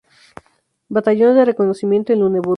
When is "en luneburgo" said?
2.11-2.49